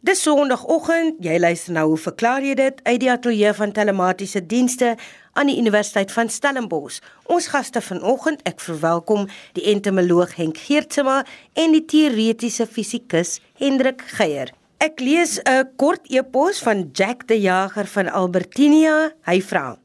[0.00, 1.18] Dis Sondagoggend.
[1.20, 4.94] Jy luister nou hoe verklaar jy dit uit die ateljee van telematiese dienste
[5.36, 7.02] aan die Universiteit van Stellenbosch.
[7.28, 9.26] Ons gaste vanoggend, ek verwelkom
[9.58, 11.18] die entomoloog Henk Geertsma
[11.52, 14.54] en die teoretiese fisikus Hendrik Geier.
[14.80, 19.12] Ek lees 'n kort e-pos van Jack die Jager van Albertinia.
[19.28, 19.76] Hy vra: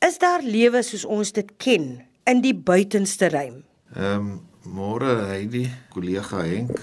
[0.00, 3.64] Is daar lewe soos ons dit ken in die buitenste ruim?
[3.94, 6.80] Ehm um, môre Heidi, kollega Henk,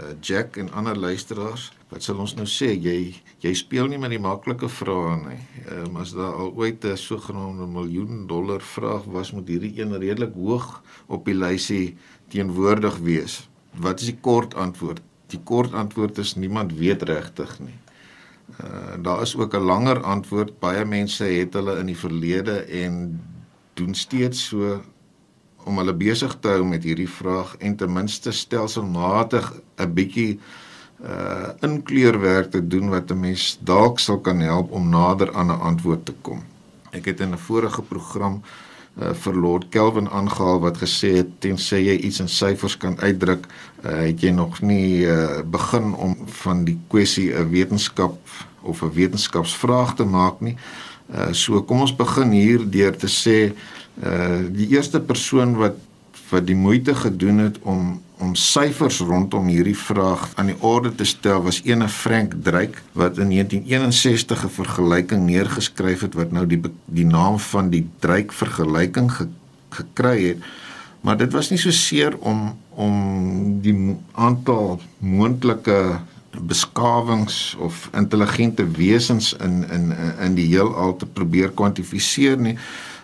[0.00, 2.98] uh, Jack en ander luisteraars wat sal ons nou sê jy
[3.40, 5.38] jy speel nie met die maklike vrae nie.
[5.64, 9.96] Ehm um, as daar al ooit 'n sogenaamde miljoen dollar vraag was moet hierdie een
[9.96, 11.96] redelik hoog op die lysie
[12.28, 13.48] teenwoordig wees.
[13.72, 15.00] Wat is die kort antwoord?
[15.28, 17.78] Die kort antwoord is niemand weet regtig nie.
[18.60, 20.60] Uh daar is ook 'n langer antwoord.
[20.60, 23.20] Baie mense het hulle in die verlede en
[23.74, 24.82] doen steeds so
[25.64, 30.66] om hulle besig te hou met hierdie vraag en ten minste stelselmatig 'n bietjie uh
[31.60, 36.04] inkleurwerk te doen wat 'n mens dalk sal kan help om nader aan 'n antwoord
[36.04, 36.42] te kom.
[36.90, 38.42] Ek het in 'n vorige program
[38.98, 43.46] uh vir Lord Kelvin aangehaal wat gesê het tensy jy iets in syfers kan uitdruk,
[43.84, 48.18] uh, het jy nog nie uh begin om van die kwessie 'n wetenskap
[48.62, 50.56] of 'n wetenskapsvraag te maak nie.
[51.14, 53.54] Uh so kom ons begin hier deur te sê
[54.02, 55.76] uh die eerste persoon wat
[56.30, 61.06] wat die moeite gedoen het om om syfers rondom hierdie vraag aan die orde te
[61.06, 66.60] stel was ene Frank Drake wat in 1961 'n vergelyking neergeskryf het wat nou die
[66.84, 69.28] die naam van die Drake vergelyking ge,
[69.70, 70.38] gekry het.
[71.00, 76.00] Maar dit was nie so seer om om die aantal moontlike
[76.40, 82.58] beskawings of intelligente wesens in in in die heelal te probeer kwantifiseer nie,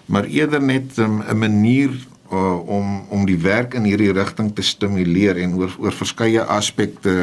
[0.07, 1.91] maar eerder net 'n manier
[2.33, 7.15] uh, om om die werk in hierdie rigting te stimuleer en oor oor verskeie aspekte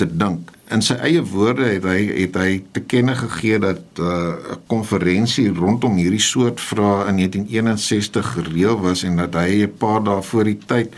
[0.00, 0.50] te dink.
[0.70, 5.48] In sy eie woorde het hy het hy te kenne gegee dat 'n uh, konferensie
[5.52, 10.44] rondom hierdie soort vrae in 1961 gereël was en dat hy 'n paar dae voor
[10.44, 10.94] die tyd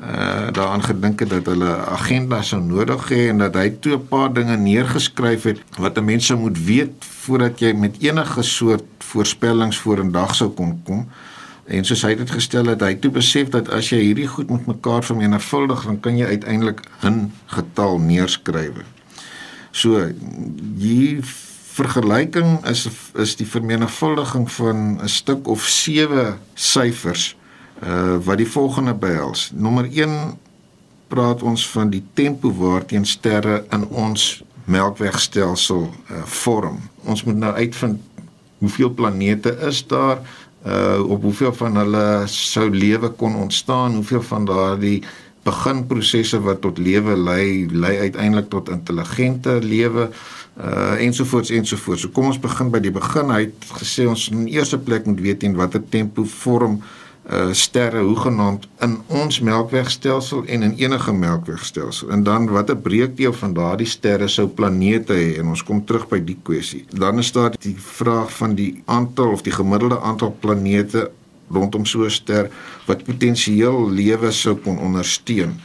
[0.00, 4.06] uh daaraan gedink het dat hulle agenda sou nodig hê en dat hy toe 'n
[4.08, 8.84] paar dinge neergeskryf het wat 'n mens sou moet weet voordat jy met enige soort
[8.98, 11.08] voorspellings vorendag sou kon kom.
[11.70, 14.66] En soos hy dit gestel het, hy toe besef dat as jy hierdie goed met
[14.66, 18.82] mekaar vermenigvuldig, dan kan jy uiteindelik 'n getal neerskryf.
[19.70, 20.10] So
[20.78, 21.22] hier
[21.70, 27.36] vergelyking is is die vermenigvuldiging van 'n stuk of 7 syfers
[27.82, 29.50] uh wat die volgende behels.
[29.54, 30.38] Nommer 1
[31.08, 36.78] praat ons van die tempo waarteen sterre in ons Melkwegstelsel uh vorm.
[37.04, 38.00] Ons moet nou uitvind
[38.58, 40.18] hoeveel planete is daar
[40.66, 45.02] uh op hoeveel van hulle sou lewe kon ontstaan, hoeveel van daardie
[45.42, 50.10] beginprosesse wat tot lewe lei, lei uiteindelik tot intelligente lewe
[50.60, 52.02] uh ensovoorts ensovoorts.
[52.02, 53.32] So kom ons begin by die begin.
[53.32, 56.99] Hy het gesê ons in eerste plek moet weet in watter tempo vorm uh
[57.30, 62.10] uh sterre hoegenaamd in ons melkwegstelsel en in enige melkwegstelsel.
[62.10, 66.18] En dan watter breekdeel van daardie sterre sou planete hê en ons kom terug by
[66.24, 66.84] die kwessie.
[66.90, 71.10] Dan is daar die vraag van die aantal of die gemiddelde aantal planete
[71.50, 72.50] rondom so 'n ster
[72.86, 75.60] wat potensieel lewe sou kon ondersteun.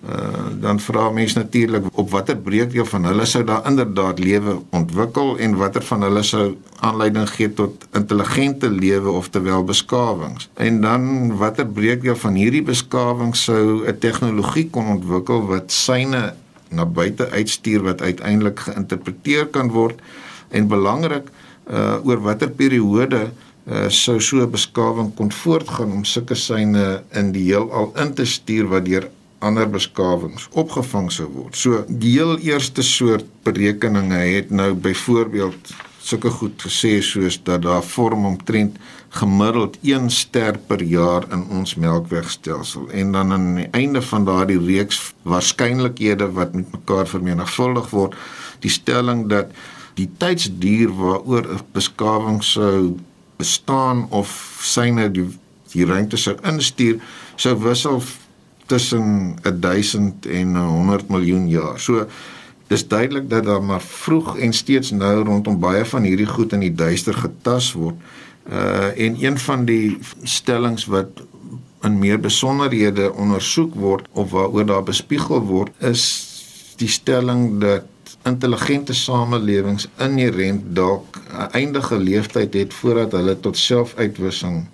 [0.00, 5.34] Uh, dan vra mense natuurlik op watter breekdeel van hulle sou daar inderdaad lewe ontwikkel
[5.38, 6.44] en watter van hulle sou
[6.80, 10.48] aanleiding gee tot intelligente lewe of terwyl beskawings.
[10.56, 16.32] En dan watter breekdeel van hierdie beskawings sou 'n tegnologie kon ontwikkel wat syne
[16.70, 20.00] na buite uitstuur wat uiteindelik geïnterpreteer kan word
[20.48, 21.28] en belangrik
[21.70, 23.30] uh oor watter periode
[23.68, 28.24] uh sou so 'n beskawing kon voortgaan om sulke syne in die heelal in te
[28.24, 29.10] stuur wat deur
[29.40, 31.56] ander beskawings opgevang sou word.
[31.56, 37.84] So die heel eerste soort berekeninge het nou byvoorbeeld sulke goed gesê soos dat daar
[37.84, 38.78] vorm omtrent
[39.16, 44.60] gemiddeld 1 ster per jaar in ons Melkwegstelsel en dan aan die einde van daardie
[44.60, 48.16] reeks waarskynlikhede wat met mekaar vermenigvuldig word,
[48.64, 49.52] die stelling dat
[49.98, 52.96] die tydsduur waaroor 'n beskawing sou
[53.36, 54.30] bestaan of
[54.62, 55.28] syne die
[55.72, 56.98] die ruimte sou instuur
[57.36, 58.02] sou wissel
[58.70, 61.78] tussen 1000 en 100 miljoen jaar.
[61.80, 62.06] So
[62.70, 66.62] dis duidelik dat daar maar vroeg en steeds nou rondom baie van hierdie goed in
[66.62, 67.98] die duister getas word.
[68.46, 71.24] Uh en een van die stellings wat
[71.82, 76.04] in meer besonderhede ondersoek word of waaroor daar bespiegel word is
[76.80, 84.66] die stelling dat intelligente samelewings inherënt dalk 'n eindige leeftyd het voordat hulle tot selfuitwissing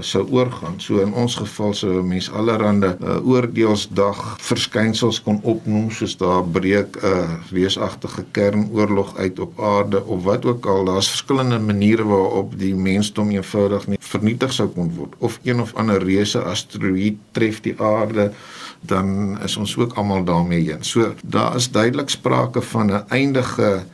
[0.00, 0.80] sou oorgaan.
[0.80, 6.44] So in ons geval sou 'n mens allerhande uh, oordeelsdag verskynsels kon opnoem soos daar
[6.44, 10.84] breek 'n uh, reusagtige kernoorlog uit op aarde of wat ook al.
[10.84, 15.74] Daar's verskillende maniere waarop die mensdom eenvoudig nie vernietig sou kon word of een of
[15.74, 18.32] ander reuse asteroïde tref die aarde
[18.82, 20.82] dan is ons ook almal daarmee heen.
[20.84, 23.84] So daar is duidelik sprake van 'n eindige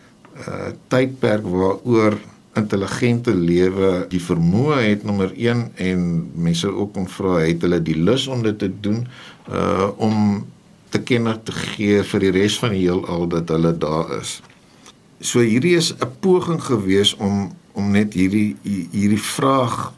[0.49, 0.55] uh,
[0.89, 2.19] tydperk waaroor
[2.57, 6.05] intelligente lewe die vermoë het nommer 1 en
[6.35, 9.05] mense ook kon vra het hulle die lus om dit te doen
[9.51, 10.47] uh om
[10.89, 14.39] te kenner te gee vir die res van die heelal dat hulle daar is.
[15.21, 19.93] So hierdie is 'n poging gewees om om net hierdie hierdie vraag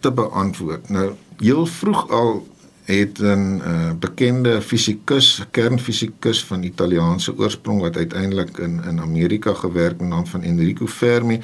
[0.00, 0.88] te beantwoord.
[0.88, 2.46] Nou heel vroeg al
[2.84, 10.00] het 'n uh, bekende fisikus, kernfisikus van Italiaanse oorsprong wat uiteindelik in in Amerika gewerk
[10.00, 11.40] het, naam van Enrico Fermi,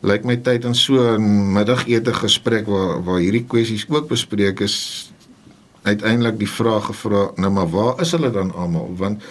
[0.00, 5.10] lyk my tyd in so 'n middagete gesprek waar waar hierdie kwessies ook bespreek is
[5.82, 8.94] uiteindelik die vraag gevra, nou maar waar is hulle dan almal?
[8.96, 9.22] Want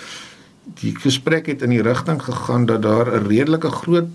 [0.80, 4.07] die gesprek het in die rigting gegaan dat daar 'n redelike groot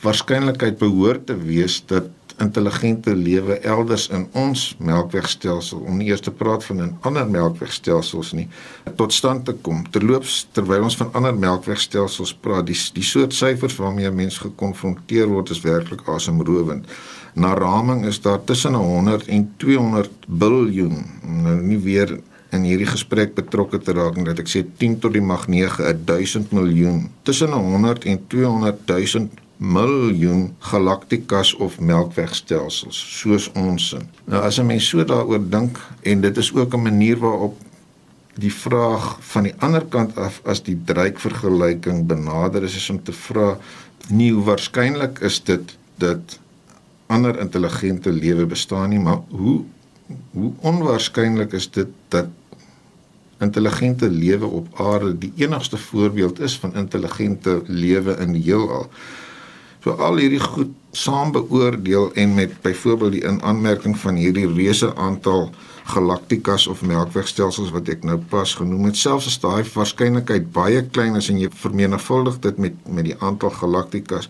[0.00, 2.04] waarskynlikheid behoort te wees dat
[2.38, 8.32] intelligente lewe elders in ons melkwegstelsel om nie eers te praat van 'n ander melkwegstelsels
[8.32, 8.48] nie
[8.96, 9.84] tot stand te kom.
[9.90, 15.26] Terloops terwyl ons van ander melkwegstelsels praat, die die soort syfers waarmee 'n mens gekonfronteer
[15.26, 16.86] word is werklik asemrowend.
[17.34, 21.04] Na raming is daar tussen 100 en 200 biljoen.
[21.22, 22.20] Nou nie weer
[22.50, 26.52] in hierdie gesprek betrokke te raak dat ek sê 10 tot die mag 9 1000
[26.52, 29.28] miljoen tussen 100 en 200 000
[29.58, 34.06] miljoen galaktikas of melkwegstelsels soos ons sin.
[34.24, 37.56] Nou as 'n mens so daaroor dink en dit is ook 'n manier waarop
[38.34, 43.02] die vraag van die ander kant af as die Drake vergelyking benader is, is om
[43.02, 43.58] te vra
[44.08, 46.38] nie hoe waarskynlik is dit dat
[47.06, 49.64] ander intelligente lewe bestaan nie, maar hoe
[50.32, 52.26] hoe onwaarskynlik is dit dat
[53.40, 58.88] intelligente lewe op aarde die enigste voorbeeld is van intelligente lewe in die heelal.
[59.88, 65.46] So al hierdie goed saam beoordeel en met byvoorbeeld die inaanmerking van hierdie reuse aantal
[65.88, 71.16] galaktikas of melkwegstelsels wat ek nou pas genoem het, selfs as daai waarskynlikheid baie klein
[71.16, 74.28] is en jy vermenigvuldig dit met met die aantal galaktikas,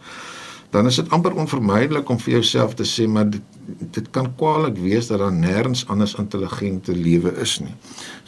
[0.71, 3.57] dan is dit amper onvermydelik om vir jouself te sê maar dit
[3.99, 7.75] dit kan kwaliek wees dat daar nêrens anders intelligente lewe is nie.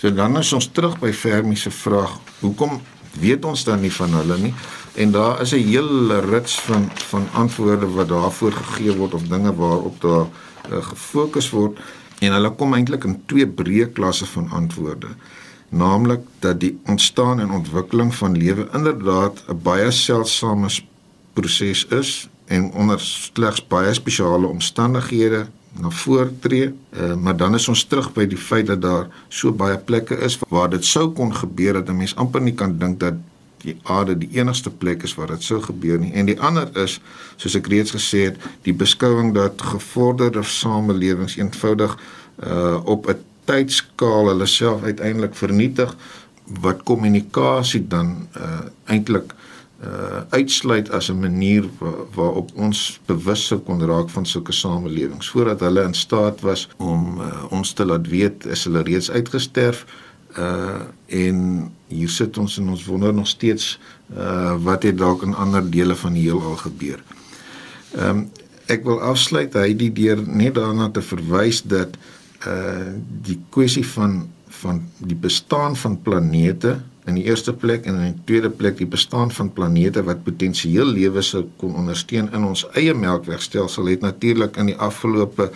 [0.02, 2.80] So dan is ons terug by Fermi se vraag, hoekom
[3.12, 4.54] weet ons dan nie van hulle nie?
[4.94, 9.54] en daar is 'n hele rits van van antwoorde wat daarvoor gegee word of dinge
[9.54, 10.26] waarop daar
[10.70, 11.78] uh, gefokus word
[12.18, 15.06] en hulle kom eintlik in twee breë klasse van antwoorde
[15.68, 20.68] naamlik dat die ontstaan en ontwikkeling van lewe inderdaad 'n baie seldsame
[21.32, 25.46] proses is en onder slegs baie spesiale omstandighede
[25.78, 29.78] na voortree, uh, maar dan is ons terug by die feit dat daar so baie
[29.78, 33.14] plekke is waar dit sou kon gebeur dat 'n mens amper nie kan dink dat
[33.62, 36.12] die aarde die enigste plek is waar dit sou gebeur nie.
[36.12, 37.00] En die ander is
[37.36, 41.98] soos ek reeds gesê het die beskouing dat gevorderde samelewings eenvoudig
[42.44, 45.96] uh op 'n tydskaal hulle self uiteindelik vernietig
[46.60, 49.34] wat kommunikasie dan uh eintlik
[49.80, 51.64] uh uitsluit as 'n manier
[52.14, 57.20] waarop ons bewus sou kon raak van sulke samelewings voordat hulle in staat was om
[57.20, 59.86] uh, ons te laat weet is hulle reeds uitgesterf
[60.38, 63.78] uh en hier sit ons en ons wonder nog steeds
[64.16, 67.00] uh wat het dalk in ander dele van die heelal gebeur.
[67.96, 68.28] Ehm um,
[68.70, 71.96] ek wil afsluit hy die deur net daarna te verwys dat
[72.46, 74.28] uh die kwessie van
[74.60, 76.78] van die bestaan van planete
[77.10, 80.88] in die eerste plek en in die tweede plek die bestaan van planete wat potensieel
[80.94, 85.50] lewe sou kon ondersteun in ons eie melkwegstelsel het natuurlik in die afgelope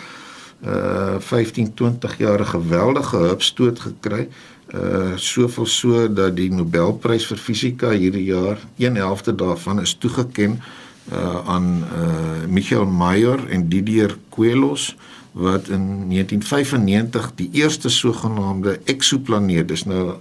[0.65, 4.27] uh 15 20 jaar 'n geweldige hupstoot gekry.
[4.73, 10.61] Uh soveel so dat die Nobelprys vir fisika hierdie jaar 1/11 daarvan is toegeken
[11.11, 14.95] uh aan uh Michael Mayer en Didier Queloz
[15.31, 20.15] wat in 1995 die eerste sogenaamde eksoplaneet dis nou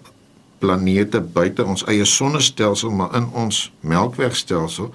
[0.64, 4.92] planete buite ons eie sonnestelsel maar in ons Melkwegstelsel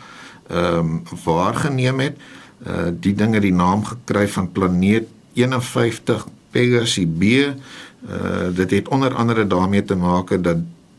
[0.49, 2.17] ehm um, waargeneem het.
[2.65, 5.07] Uh die dinge die naam gekry van planeet
[5.37, 7.53] 51 Pegasus B
[7.99, 10.57] Uh dit het onder andere daarmee te maak dat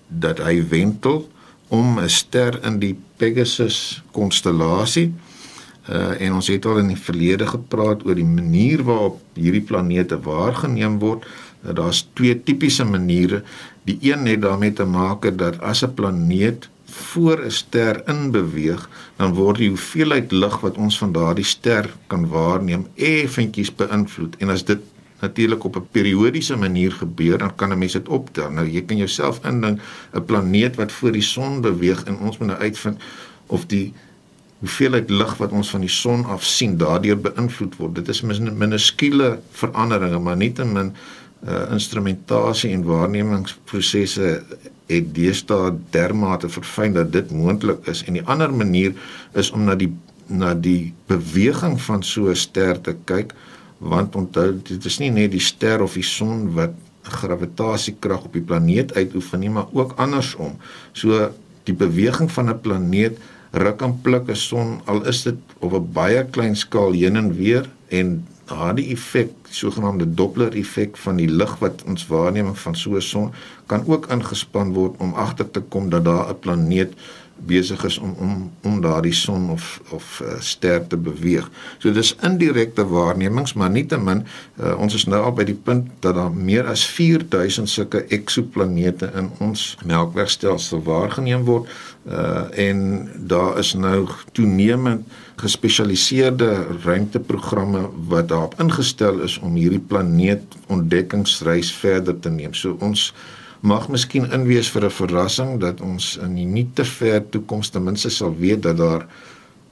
[0.08, 1.30] dat hy wentel
[1.68, 5.14] om 'n ster in die Pegasus konstellasie.
[5.88, 10.20] Uh en ons het al in die verlede gepraat oor die manier waarop hierdie planete
[10.20, 11.24] waargeneem word.
[11.24, 13.42] Uh, Daar's twee tipiese maniere.
[13.84, 18.88] Die een het daarmee te maak dat as 'n planeet voor 'n ster in beweeg,
[19.16, 24.36] dan word die hoeveelheid lig wat ons van daardie ster kan waarneem effentjies beïnvloed.
[24.36, 24.78] En as dit
[25.20, 28.50] natuurlik op 'n periodiese manier gebeur, dan kan 'n mens dit optel.
[28.50, 29.80] Nou jy kan jouself indink
[30.12, 33.02] 'n planeet wat voor die son beweeg en ons moet nou uitvind
[33.46, 33.92] of die
[34.58, 37.94] hoeveelheid lig wat ons van die son af sien daardeur beïnvloed word.
[37.94, 40.94] Dit is minuskule veranderinge, maar nietemin
[41.48, 44.42] uh, instrumentasie en waarnemingsprosesse
[44.90, 48.04] het deesdae dermate verfyn dat dit moontlik is.
[48.04, 48.94] En die ander manier
[49.32, 49.92] is om na die
[50.30, 53.34] na die beweging van so 'n ster te kyk
[53.78, 56.70] want onthou dit is nie net die ster of die son wat
[57.02, 60.58] gravitasiekrag op die planeet uitoefen nie maar ook andersom.
[60.92, 61.30] So
[61.64, 63.18] die beweging van 'n planeet
[63.50, 67.34] ruk en pluk 'n son al is dit op 'n baie klein skaal heen en
[67.34, 72.96] weer en daardie effek, sogenaamde Doppler effek van die lig wat ons waarneem van so
[72.96, 73.32] 'n son
[73.66, 76.92] kan ook ingespan word om agter te kom dat daar 'n planeet
[77.46, 81.50] besig is om om om daardie son of of uh, ster te beweeg.
[81.78, 84.24] So dis indirekte waarnemings, maar nietemin
[84.60, 89.10] uh, ons is nou al by die punt dat daar meer as 4000 sulke eksoplanete
[89.16, 91.68] in ons Melkwegstelsel waargeneem word
[92.08, 95.04] uh en daar is nou toenemend
[95.40, 102.54] gespesialiseerde ruimteprogramme wat daarop ingestel is om hierdie planeet ontdekkingsreis verder te neem.
[102.54, 103.10] So ons
[103.60, 107.84] mag miskien inwees vir 'n verrassing dat ons in die nie te ver toekoms ten
[107.84, 109.06] minste sal weet dat daar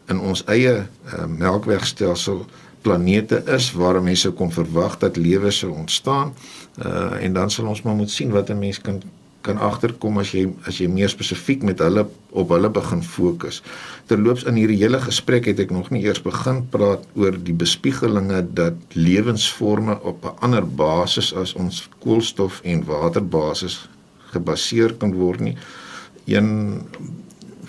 [0.08, 2.46] in ons eie uh, melkwegstelsel
[2.82, 6.34] planete is waar mense kon verwag dat lewe sou ontstaan.
[6.84, 9.02] Uh, en dan sal ons maar moet sien wat 'n mens kan
[9.48, 12.04] kan agterkom as jy as jy meer spesifiek met hulle
[12.36, 13.62] op hulle begin fokus.
[14.10, 18.42] Terloops in hierdie hele gesprek het ek nog nie eers begin praat oor die bespiegelinge
[18.60, 23.88] dat lewensvorme op 'n ander basis as ons koolstof en waterbasis
[24.32, 25.56] gebaseer kan word nie.
[26.26, 26.84] Een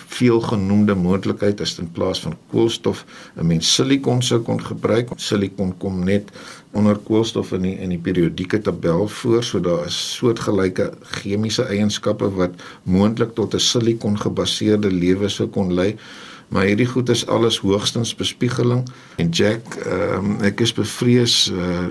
[0.10, 3.06] veelgenoemde moontlikheid is in plaas van koolstof
[3.38, 5.10] 'n mens silikon sou kon gebruik.
[5.16, 6.32] Silikon kom net
[6.72, 12.30] onder koolstof in die in die periodieke tabel voor, so daar is soortgelyke chemiese eienskappe
[12.36, 12.52] wat
[12.84, 15.96] moontlik tot 'n silikon gebaseerde lewe sou kon lei.
[16.50, 21.88] Maar hierdie goed is alles hoogstens bespiegeling en Jack, um, ek is bevrees uh,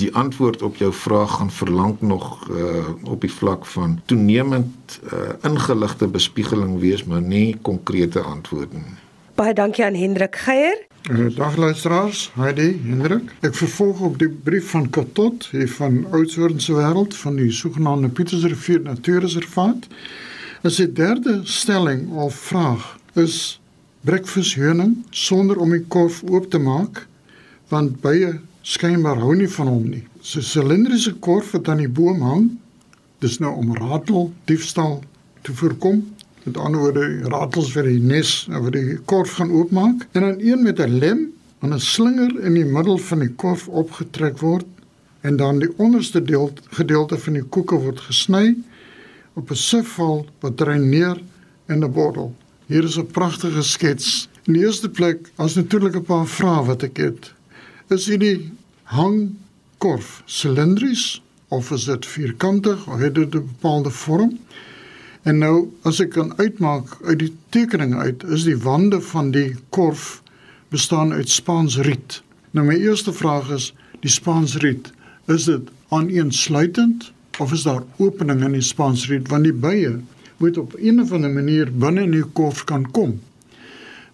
[0.00, 5.32] die antwoord op jou vraag gaan verlang nog uh, op die vlak van toenemend uh,
[5.46, 8.98] ingeligte bespiegeling wees, maar nie konkrete antwoorde nie.
[9.38, 10.86] Baie dankie aan Hendrik Geier.
[11.10, 13.30] Uh, dag luisteraars, Heidi, Hendrik.
[13.46, 18.12] Ek vervolg op die brief van Katot hier van Oudtshoorn se wêreld van die sogenaamde
[18.12, 19.88] Pietersrivier Natuurreservaat.
[20.60, 23.60] As die derde stelling of vraag is
[24.04, 27.06] breakfast heuning sonder om die korf oop te maak
[27.70, 30.04] want baie skynbaar hou nie van hom nie.
[30.22, 32.48] Sy silindriese korf wat aan die boom hang,
[33.24, 35.00] dis nou om ratel diefstal
[35.46, 36.02] te voorkom.
[36.44, 40.62] Met ander woorde, ratels vir die nes wat die korf gaan oopmaak en dan een
[40.64, 44.66] met 'n lem aan 'n slinger in die middel van die korf opgetrek word
[45.20, 48.56] en dan die onderste deel gedeelte van die koeke word gesny
[49.34, 51.20] op 'n sifval wat dreineer
[51.68, 52.34] in 'n bottel.
[52.66, 54.28] Hier is 'n pragtige skets.
[54.44, 57.32] In die eerste plek, as natuurlik 'n paar vrae wat ek het
[57.90, 58.52] is hierdie
[58.94, 61.18] hangkorf silindries
[61.50, 64.38] of is dit vierkantig of het dit 'n bepaalde vorm?
[65.22, 69.56] En nou as ek kan uitmaak uit die tekening uit is die wande van die
[69.68, 70.22] korf
[70.68, 72.22] bestaan uit spaansriet.
[72.50, 74.92] Nou my eerste vraag is die spaansriet,
[75.26, 79.98] is dit aaneensluitend of is daar openinge in die spaansriet want die bye
[80.36, 83.20] moet op 'n of ander manier binne in die korf kan kom?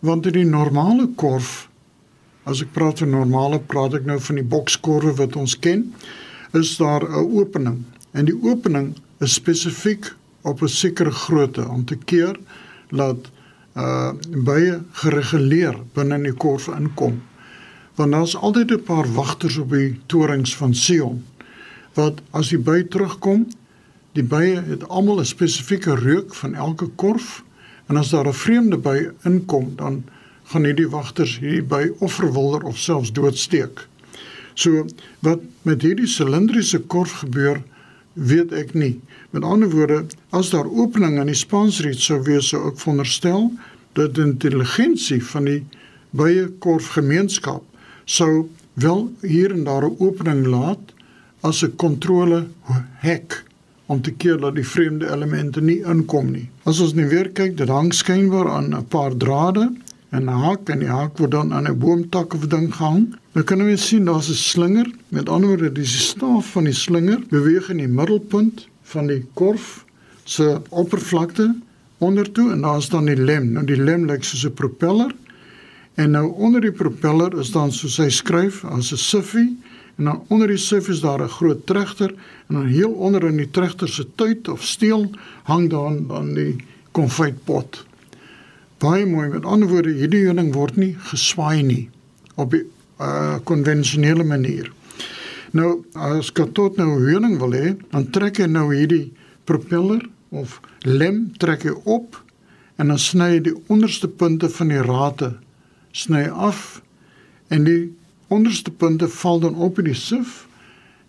[0.00, 1.65] Want in die normale korf
[2.46, 5.88] As ek praat van normale, praat ek nou van die bokskorwe wat ons ken,
[6.54, 7.82] is daar 'n opening
[8.14, 12.38] en die opening is spesifiek op 'n sekere grootte om te keer
[12.90, 13.30] dat
[13.76, 14.12] uh
[14.44, 17.22] baie gereguleer binne in die korf inkom.
[17.96, 21.24] Want daar's altyd 'n paar wagters op die torings van Sion
[21.94, 23.46] wat as die by terugkom,
[24.12, 27.42] die bye het almal 'n spesifieke reuk van elke korf
[27.88, 30.04] en as daar 'n vreemde by inkom, dan
[30.50, 33.86] gaan hierdie wagters hier by of verwilder of selfs doodsteek.
[34.54, 34.86] So
[35.26, 37.62] wat met hierdie silindriese korf gebeur,
[38.14, 38.96] weet ek nie.
[39.34, 43.50] Met ander woorde, as daar opening in die spansriet sou wees, sou ek veronderstel
[43.98, 45.60] dat die intelligensie van die
[46.16, 47.64] baie korf gemeenskap
[48.06, 48.46] sou
[48.80, 50.92] wel hier en daar 'n opening laat
[51.42, 52.46] as 'n kontrole
[53.02, 53.42] hek
[53.86, 56.48] om te keer dat die vreemde elemente nie inkom nie.
[56.64, 59.72] As ons nou weer kyk, dit hang skynbaar aan 'n paar drade
[60.12, 63.16] 'n haak en die haak word dan aan 'n boomtak of ding gehang.
[63.32, 64.88] Dan kan jy sien daar's 'n slinger.
[65.08, 69.24] Met ander woorde, dis die staaf van die slinger beweeg in die middelpunt van die
[69.34, 69.84] korf
[70.24, 71.54] se oppervlakte
[71.98, 73.52] ondertoe en daar staan die lem.
[73.52, 75.14] Nou die lem lyk soos 'n propeller.
[75.94, 79.58] En nou onder die propeller is dan soos hy skryf as 'n siffie
[79.96, 82.14] en dan onder die sif is daar 'n groot trechter
[82.48, 85.10] en dan heel onder in die trechter se tuit of steel
[85.42, 86.56] hang dan dan die
[86.92, 87.86] konfytpot.
[88.86, 91.88] Baie mooi met ander woorde, hierdie honing word nie geswaai nie
[92.38, 92.60] op 'n
[93.02, 94.70] uh, konvensionele manier.
[95.50, 99.12] Nou as katot nou honing wil hê, dan trek hy nou hierdie
[99.44, 102.22] propeller of lem trek hy op
[102.78, 105.32] en dan sny hy die onderste punte van die rate
[105.92, 106.82] sny af
[107.48, 107.90] en die
[108.28, 110.44] onderste punte val dan op in die sif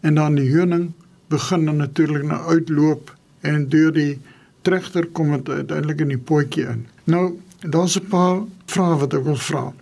[0.02, 0.94] en dan die honing
[1.30, 4.14] begin dan natuurlik nou uitloop en deur die
[4.62, 6.88] trechter kom dit uiteindelik in die potjie in.
[7.06, 9.74] Nou daar's 'n paar vrae wat ek wil vra.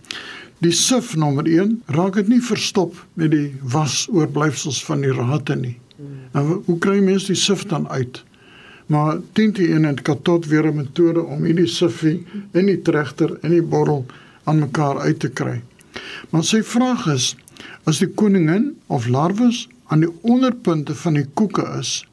[0.59, 5.77] Die sif nommer 1, raak dit nie verstop met die wasoorblyfsels van die rate nie.
[6.33, 8.23] Nou hoe kry mense die sif dan uit?
[8.91, 13.37] Maar teen die een en katot weer 'n metode om hierdie siffie in die trechter
[13.41, 14.05] en die bottel
[14.43, 15.61] aan mekaar uit te kry.
[16.29, 17.35] Maar sy vraag is
[17.83, 22.05] as die koningin of larwes aan die onderpunte van die koeke is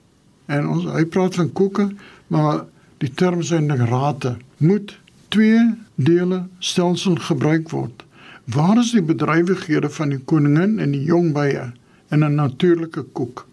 [0.47, 1.91] en ons hy praat van koeke,
[2.27, 2.65] maar
[2.99, 4.99] die term is eintlik rate, moet
[5.33, 5.61] twee
[5.97, 8.05] dele stelsel gebruik word.
[8.53, 11.73] Waar is die bedrywighede van die koningin en die jong bye
[12.11, 13.47] in 'n natuurlike koek?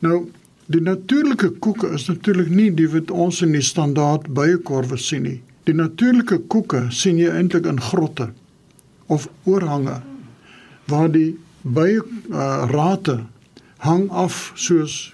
[0.00, 0.26] Nou
[0.72, 5.40] Die natuurlike koeke is natuurlik nie die wat ons in die standaard byekorwe sien nie.
[5.68, 8.30] Die natuurlike koeke sien jy eintlik in grotte
[9.12, 9.98] of oorhange
[10.88, 13.18] waar die bye uh, rate
[13.84, 15.12] hang af soos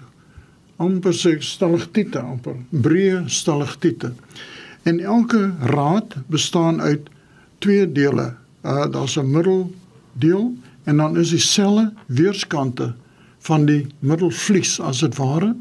[0.78, 4.12] amper sê stalagtiete amper breë stalagtiete.
[4.82, 7.08] En elke raad bestaan uit
[7.58, 8.34] twee dele.
[8.64, 12.94] Uh, Daar's 'n middeldeel en dan is die selle weerskante
[13.38, 15.56] van die middelvlies as dit ware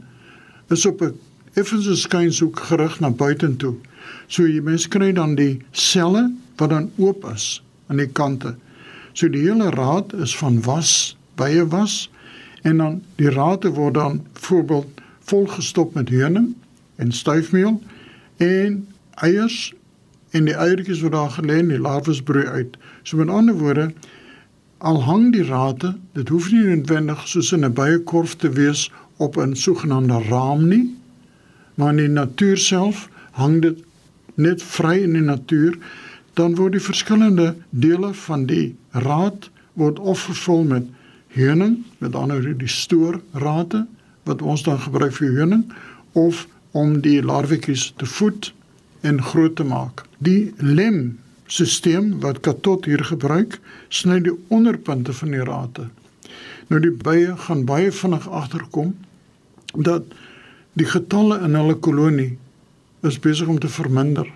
[0.68, 1.20] is op 'n
[1.54, 3.76] effense skynshoek gerig na buitentoe.
[4.28, 8.56] So jy mens kry dan die selle wat dan oop is aan die kante.
[9.14, 12.10] So die hele raad is van was, baie was
[12.62, 16.56] en dan die rate word dan voorbeeld volgestop met heuning
[16.96, 17.82] en stuifmeel
[18.38, 18.88] en
[19.22, 19.74] eiers
[20.32, 22.78] en die eiertjies wat daar gelê in die larwes broei uit.
[23.04, 23.92] So met ander woorde
[24.80, 29.36] Al hang die rate, dit hoef nie noodwendig soos in 'n byekorf te wees op
[29.38, 30.96] 'n sogenaamde raam nie,
[31.76, 33.84] maar in die natuur self hang dit
[34.36, 35.76] net vry in die natuur,
[36.34, 40.86] dan word die verskillende dele van die raad word of vervul met
[41.28, 43.88] heuning, met ander woorde die stoorrate
[44.24, 45.74] wat ons dan gebruik vir heuning
[46.12, 48.54] of om die larwetjies te voed
[49.02, 50.04] en groot te maak.
[50.18, 53.60] Die lem stelsel wat Katot hier gebruik,
[53.90, 55.88] sny die onderpunte van die rate.
[56.70, 58.94] Nou die bye gaan baie vinnig agterkom
[59.74, 60.06] dat
[60.78, 62.38] die getalle in hulle kolonie
[63.08, 64.28] is besig om te verminder.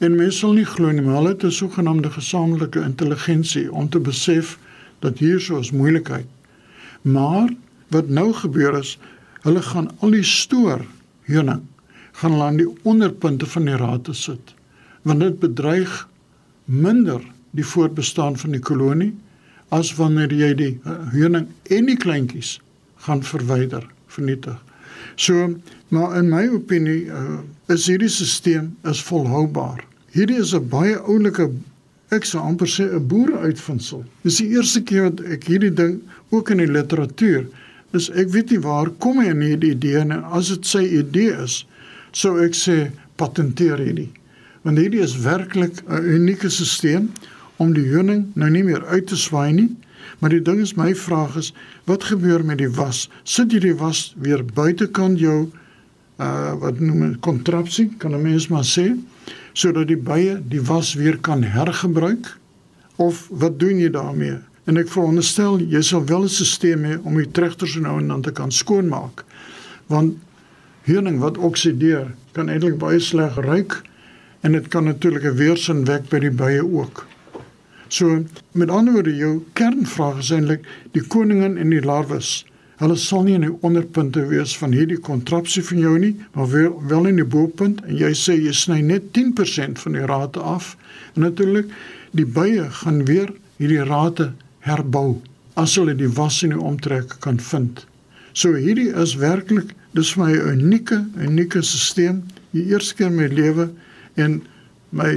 [0.00, 4.00] En mense sal nie glo nie, maar hulle het 'n sogenaamde gesamentlike intelligensie om te
[4.00, 4.58] besef
[5.00, 6.26] dat hier so 'n moeilikheid.
[7.02, 7.48] Maar
[7.88, 8.98] wat nou gebeur is,
[9.42, 10.84] hulle gaan al die stoor
[11.22, 11.62] heuning
[12.12, 14.54] gaan hulle aan die onderpunte van die rate sit
[15.02, 16.08] want dit bedreig
[16.64, 17.22] minder
[17.56, 19.12] die voortbestaan van die kolonie
[19.74, 20.72] as wanneer jy die
[21.14, 22.58] heuning en die kleintjies
[23.06, 24.58] gaan verwyder, vernietig.
[25.16, 25.54] So,
[25.88, 27.40] maar in my opinie uh,
[27.72, 29.80] is hierdie stelsel is volhoubaar.
[30.12, 31.48] Hierdie is 'n baie oulike
[32.10, 34.04] ek sou amper sê 'n boeruitvindsel.
[34.22, 37.46] Dis die eerste keer wat ek hierdie ding ook in die literatuur
[37.92, 41.34] is ek weet nie waar kom hy in hierdie idee en as dit sy idee
[41.42, 41.64] is,
[42.12, 44.10] sou ek sê patenteer hierdie
[44.62, 47.08] want hierdie is werklik 'n unieke stelsel
[47.56, 49.76] om die honing nou nie meer uit te swaai nie.
[50.18, 51.52] Maar die ding is my vraag is
[51.84, 53.08] wat gebeur met die was?
[53.24, 55.50] Sit jy die was weer buitekant jou
[56.20, 58.96] uh wat noem 'n kontrapsie, kan 'n mens maar sê,
[59.52, 62.36] sodat die bye die was weer kan hergebruik
[62.96, 64.38] of wat doen jy daarmee?
[64.64, 68.22] En ek veronderstel jy sal wel 'n stelsel hê om die trechters nou en dan
[68.22, 69.24] te kan skoonmaak.
[69.86, 70.16] Want
[70.86, 73.80] honing wat oksideer kan eintlik baie sleg ruik
[74.40, 77.06] en dit kan natuurlik 'n weerstand wek by die bye ook.
[77.88, 82.44] So met ander woorde jou kernvraag is eintlik die koningin en die larwes.
[82.80, 86.48] Hulle sal nie in die onderpunte wees van hierdie kontrapsie van jou nie, maar
[86.88, 90.76] wel, in die bopunt en jy sê jy sny net 10% van die rate af.
[91.14, 91.66] En natuurlik
[92.16, 95.20] die bye gaan weer hierdie rate herbou
[95.60, 97.84] as hulle die was in die omtrek kan vind.
[98.32, 102.22] So hierdie is werklik dis my unieke unieke stelsel.
[102.54, 103.68] Die eerste keer in my lewe
[104.18, 104.40] en
[104.90, 105.10] my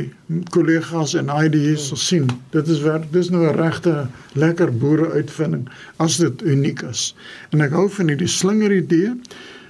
[0.53, 2.27] kollegas en IDs sal sien.
[2.53, 7.15] Dit is werk dis nou 'n regte lekker boere uitvinding as dit uniek is.
[7.51, 9.13] En ek hou van hierdie slinger idee.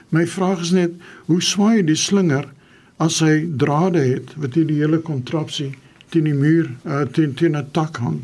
[0.10, 0.92] My vraag is net
[1.26, 2.46] hoe swaai die slinger
[2.98, 5.74] as hy drade het wat hier die hele kontrapsie
[6.10, 8.22] teen die muur uh, teen teen 'n tak hang?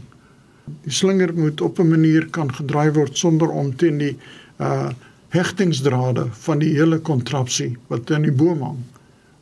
[0.84, 4.18] Die slinger moet op 'n manier kan gedraai word sonder om teen die
[4.60, 4.92] uh
[5.30, 8.80] hegtingsdrade van die hele kontrapsie wat in die boom hang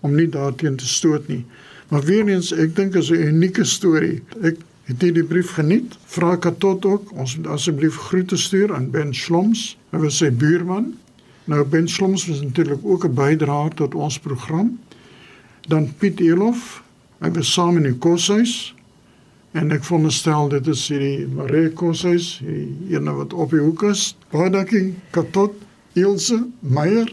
[0.05, 1.43] om nie daarteen te stoot nie.
[1.87, 4.21] Maar weer eens, ek dink is 'n unieke storie.
[4.43, 5.97] Ek het hierdie brief geniet.
[6.05, 9.77] Vra Katot ook ons moet asseblief groete stuur aan Ben Sloms.
[9.91, 10.93] Hy was sy buurman.
[11.45, 14.79] Nou Ben Sloms was natuurlik ook 'n bydraer tot ons program.
[15.67, 16.83] Dan Piet Elof,
[17.19, 18.75] hy was saam in die koshuis
[19.51, 24.15] en ek veronderstel dit is hierdie Marie koshuis, die ene wat op die hoek is.
[24.29, 25.53] Baie dankie Katot,
[25.97, 27.09] Ilse Meyer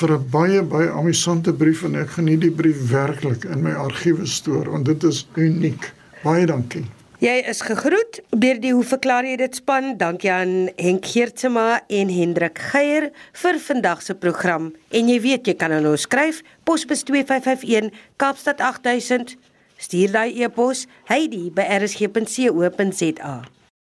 [0.00, 4.26] vir 'n baie baie amusante brief en ek geniet die brief werklik in my argiewe
[4.26, 5.92] stoor want dit is uniek.
[6.24, 6.84] Baie dankie.
[7.20, 9.96] Jy is gegroet deur die hoe verklaar jy dit span.
[10.00, 13.10] Dankie aan Henk Geertsema en Hendrik Geier
[13.42, 14.74] vir vandag se program.
[14.88, 19.36] En jy weet jy kan aan ons skryf posbus 2551 Kaapstad 8000.
[19.76, 23.59] Stuur daai e-pos heidi@rsg.co.za.